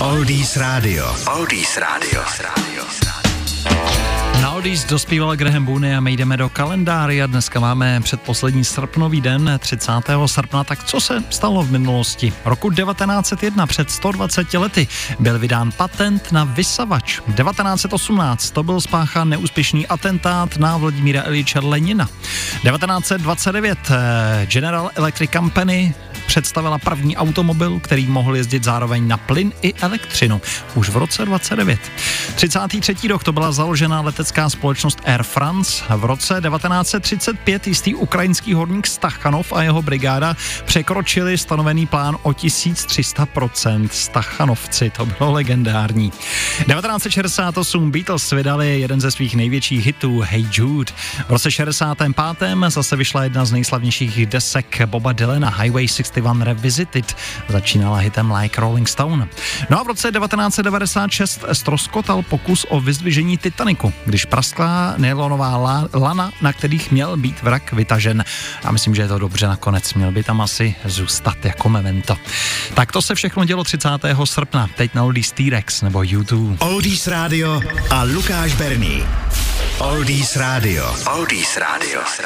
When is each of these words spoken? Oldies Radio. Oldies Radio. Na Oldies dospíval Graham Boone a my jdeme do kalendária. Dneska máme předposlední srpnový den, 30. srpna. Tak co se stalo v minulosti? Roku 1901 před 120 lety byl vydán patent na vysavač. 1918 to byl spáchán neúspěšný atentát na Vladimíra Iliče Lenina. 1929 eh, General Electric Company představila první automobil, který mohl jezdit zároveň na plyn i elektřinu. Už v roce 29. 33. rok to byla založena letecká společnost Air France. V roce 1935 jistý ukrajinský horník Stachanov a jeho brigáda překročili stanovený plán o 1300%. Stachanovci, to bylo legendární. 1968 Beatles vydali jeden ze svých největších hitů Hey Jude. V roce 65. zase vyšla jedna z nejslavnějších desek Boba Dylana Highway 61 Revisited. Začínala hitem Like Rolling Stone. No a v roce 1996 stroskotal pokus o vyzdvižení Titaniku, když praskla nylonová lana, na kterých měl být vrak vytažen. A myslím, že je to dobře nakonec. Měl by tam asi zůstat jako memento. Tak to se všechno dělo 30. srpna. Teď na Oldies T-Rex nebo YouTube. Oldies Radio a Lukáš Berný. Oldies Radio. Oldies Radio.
Oldies 0.00 0.56
Radio. 0.56 1.04
Oldies 1.36 1.76
Radio. 1.76 2.24
Na 4.42 4.50
Oldies 4.50 4.84
dospíval 4.84 5.36
Graham 5.36 5.64
Boone 5.64 5.96
a 5.96 6.00
my 6.00 6.12
jdeme 6.12 6.36
do 6.36 6.48
kalendária. 6.48 7.26
Dneska 7.26 7.60
máme 7.60 8.00
předposlední 8.00 8.64
srpnový 8.64 9.20
den, 9.20 9.58
30. 9.58 9.92
srpna. 10.26 10.64
Tak 10.64 10.84
co 10.84 11.00
se 11.00 11.24
stalo 11.30 11.62
v 11.62 11.70
minulosti? 11.70 12.32
Roku 12.44 12.70
1901 12.70 13.66
před 13.66 13.90
120 13.90 14.54
lety 14.54 14.88
byl 15.18 15.38
vydán 15.38 15.72
patent 15.72 16.32
na 16.32 16.44
vysavač. 16.44 17.20
1918 17.36 18.50
to 18.50 18.62
byl 18.62 18.80
spáchán 18.80 19.28
neúspěšný 19.28 19.86
atentát 19.86 20.56
na 20.56 20.76
Vladimíra 20.76 21.22
Iliče 21.22 21.58
Lenina. 21.58 22.08
1929 22.62 23.78
eh, 23.90 24.46
General 24.46 24.90
Electric 24.94 25.30
Company 25.30 25.94
představila 26.30 26.78
první 26.78 27.16
automobil, 27.16 27.80
který 27.80 28.06
mohl 28.06 28.36
jezdit 28.36 28.64
zároveň 28.64 29.08
na 29.08 29.16
plyn 29.16 29.52
i 29.62 29.74
elektřinu. 29.74 30.40
Už 30.74 30.88
v 30.88 30.96
roce 30.96 31.24
29. 31.24 31.80
33. 32.34 33.08
rok 33.08 33.24
to 33.24 33.32
byla 33.32 33.52
založena 33.52 34.00
letecká 34.00 34.48
společnost 34.48 34.98
Air 35.04 35.22
France. 35.22 35.84
V 35.96 36.04
roce 36.04 36.42
1935 36.48 37.66
jistý 37.66 37.94
ukrajinský 37.94 38.54
horník 38.54 38.86
Stachanov 38.86 39.52
a 39.52 39.62
jeho 39.62 39.82
brigáda 39.82 40.36
překročili 40.64 41.38
stanovený 41.38 41.86
plán 41.86 42.16
o 42.22 42.30
1300%. 42.30 43.88
Stachanovci, 43.90 44.90
to 44.90 45.06
bylo 45.06 45.32
legendární. 45.32 46.10
1968 46.10 47.90
Beatles 47.90 48.30
vydali 48.30 48.80
jeden 48.80 49.00
ze 49.00 49.10
svých 49.10 49.34
největších 49.34 49.86
hitů 49.86 50.20
Hey 50.20 50.46
Jude. 50.52 50.92
V 51.28 51.30
roce 51.30 51.50
65. 51.50 52.12
zase 52.68 52.96
vyšla 52.96 53.24
jedna 53.24 53.44
z 53.44 53.52
nejslavnějších 53.52 54.26
desek 54.26 54.86
Boba 54.86 55.12
Dylana 55.12 55.50
Highway 55.50 55.88
61 55.88 56.19
Revisited. 56.20 57.16
Začínala 57.48 57.98
hitem 57.98 58.32
Like 58.32 58.60
Rolling 58.60 58.88
Stone. 58.88 59.28
No 59.70 59.80
a 59.80 59.82
v 59.82 59.86
roce 59.86 60.12
1996 60.12 61.44
stroskotal 61.52 62.22
pokus 62.22 62.66
o 62.68 62.80
vyzdvižení 62.80 63.38
Titaniku, 63.38 63.92
když 64.06 64.24
praskla 64.24 64.94
nylonová 64.96 65.56
lana, 65.94 66.32
na 66.42 66.52
kterých 66.52 66.90
měl 66.90 67.16
být 67.16 67.42
vrak 67.42 67.72
vytažen. 67.72 68.24
A 68.64 68.72
myslím, 68.72 68.94
že 68.94 69.02
je 69.02 69.08
to 69.08 69.18
dobře 69.18 69.46
nakonec. 69.46 69.94
Měl 69.94 70.12
by 70.12 70.22
tam 70.22 70.40
asi 70.40 70.74
zůstat 70.84 71.44
jako 71.44 71.68
memento. 71.68 72.16
Tak 72.74 72.92
to 72.92 73.02
se 73.02 73.14
všechno 73.14 73.44
dělo 73.44 73.64
30. 73.64 73.88
srpna. 74.24 74.68
Teď 74.76 74.94
na 74.94 75.04
Oldies 75.04 75.32
T-Rex 75.32 75.82
nebo 75.82 76.02
YouTube. 76.02 76.56
Oldies 76.58 77.06
Radio 77.06 77.60
a 77.90 78.02
Lukáš 78.02 78.54
Berný. 78.54 79.02
Oldies 79.78 80.36
Radio. 80.36 80.94
Oldies 81.06 81.56
Radio. 81.56 82.10